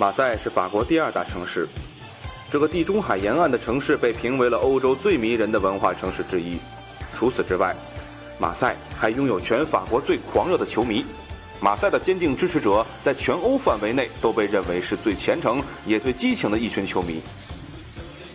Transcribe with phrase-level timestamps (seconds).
[0.00, 1.68] 马赛是法国第二大城市，
[2.50, 6.56] 这个地中海沿岸的城市被评为了欧洲最迷人的文化城市之一。
[7.14, 7.76] 除此之外，
[8.38, 11.04] 马赛还拥有全法国最狂热的球迷。
[11.60, 17.20] 马赛的坚定支持者在全欧范围内都被认为是最虔诚也最激情的一群球迷。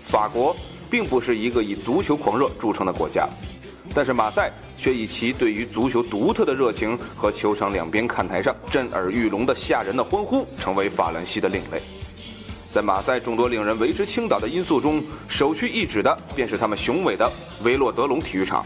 [0.03, 0.55] 法国
[0.87, 3.27] 并不是一个以足球狂热著称的国家，
[3.95, 11.81] 但是马赛却以其对于足球独特的热情和球场两边看台上震耳欲聋的吓人的欢呼，成为法兰西的另类。
[12.73, 17.31] 在马赛众多令人为之倾倒的因素中，首屈一指的便是他们雄伟的
[17.63, 18.65] 维洛德隆体育场。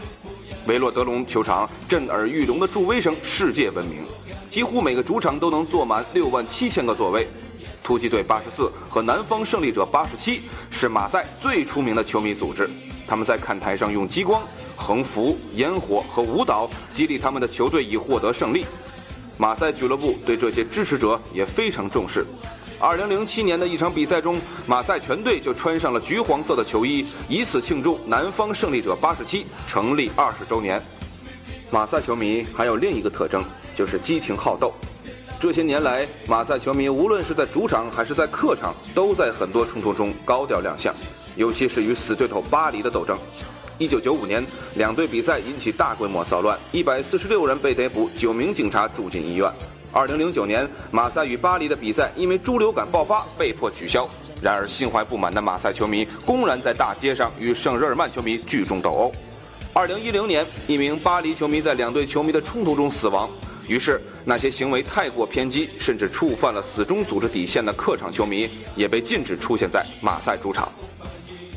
[0.66, 4.02] 维洛德隆球场震耳欲聋的助威声世界闻名，
[4.48, 7.28] 几乎每个主场都能坐满六万七千个座位。
[7.84, 10.42] 突击队八十四和南方胜利者八十七
[10.72, 12.68] 是马赛最出名的球迷组织，
[13.06, 14.42] 他们在看台上用激光、
[14.80, 18.64] 横幅、烟火和舞蹈激励他们的球队以获得胜利。
[19.36, 22.26] 马赛俱乐部对这些支持者也非常重视。
[22.78, 30.82] 二零零七年的一场比赛中，马赛全队就穿上了橘黄色的球衣，以此庆祝南方胜利者八十七成立二十周年。
[31.70, 34.72] 马赛球迷还有另一个特征，就是激情好斗。
[35.38, 40.94] 这些年来，马赛球迷无论是在主场还是在客场，都在很多冲突中高调亮相，
[41.36, 43.18] 尤其是与死对头巴黎的斗争。
[43.80, 49.50] 一九九五年，两队比赛引起大规模骚乱，一百四十六人被逮捕，九名警察住进医院。
[49.90, 54.06] 二零零九年，马赛与巴黎的比赛因为猪流感爆发被迫取消。
[54.42, 59.12] 然而，心怀不满的马赛球迷公然在大街上与圣日耳曼球迷聚众斗殴。
[59.72, 63.30] 二零一零年，一名巴黎球迷在两队球迷的冲突中死亡。
[63.66, 70.70] 于是，那些行为太过偏激，甚至触犯了死忠组织底线的客场球迷，也被禁止出现在马赛主场。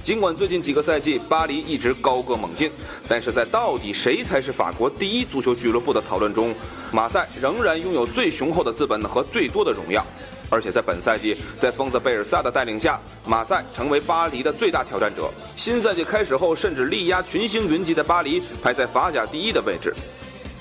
[0.03, 2.69] 尽管最近几个赛季巴黎一直高歌猛进，
[3.07, 6.53] 但是在到底谁才是法国第一足球俱乐部的讨论中，
[6.91, 10.05] 马赛仍然拥有最雄厚的资本和最多的荣耀。
[10.49, 15.31] 而且在本赛季，在疯子贝尔萨的带领下，马赛成为巴黎的最大挑战者。
[15.55, 19.95] 新赛季开始后，甚至力压群星云集的巴黎，排在法甲第一的位置。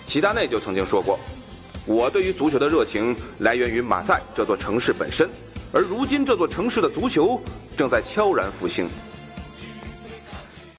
[0.07, 1.19] 齐达内就曾经说过。
[1.85, 5.29] 我对于足球的热情来源于马赛这座城市本身，
[5.73, 7.43] 而如今这座城市的足球
[7.77, 8.89] 正在悄然复兴。